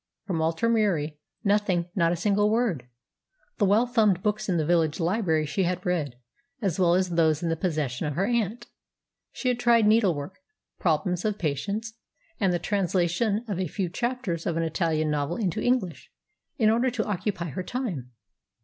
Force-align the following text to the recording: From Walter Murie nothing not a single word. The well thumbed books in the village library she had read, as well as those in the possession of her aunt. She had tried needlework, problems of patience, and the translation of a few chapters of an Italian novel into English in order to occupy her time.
From 0.25 0.39
Walter 0.39 0.67
Murie 0.67 1.19
nothing 1.43 1.87
not 1.93 2.11
a 2.11 2.15
single 2.15 2.49
word. 2.49 2.87
The 3.59 3.65
well 3.67 3.85
thumbed 3.85 4.23
books 4.23 4.49
in 4.49 4.57
the 4.57 4.65
village 4.65 4.99
library 4.99 5.45
she 5.45 5.61
had 5.61 5.85
read, 5.85 6.15
as 6.59 6.79
well 6.79 6.95
as 6.95 7.11
those 7.11 7.43
in 7.43 7.49
the 7.49 7.55
possession 7.55 8.07
of 8.07 8.15
her 8.15 8.25
aunt. 8.25 8.65
She 9.31 9.47
had 9.49 9.59
tried 9.59 9.85
needlework, 9.85 10.39
problems 10.79 11.23
of 11.23 11.37
patience, 11.37 11.93
and 12.39 12.51
the 12.51 12.57
translation 12.57 13.45
of 13.47 13.59
a 13.59 13.67
few 13.67 13.89
chapters 13.89 14.47
of 14.47 14.57
an 14.57 14.63
Italian 14.63 15.11
novel 15.11 15.35
into 15.37 15.61
English 15.61 16.09
in 16.57 16.71
order 16.71 16.89
to 16.89 17.03
occupy 17.05 17.49
her 17.49 17.61
time. 17.63 18.09